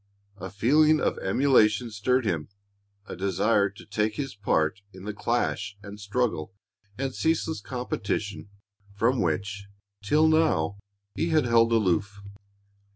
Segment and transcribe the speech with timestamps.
[0.37, 2.49] A feeling of emulation stirred him,
[3.05, 6.55] a desire to take his part in the clash and struggle
[6.97, 8.49] and ceaseless competition
[8.95, 9.67] from which,
[10.03, 10.79] till now,
[11.13, 12.19] he had held aloof.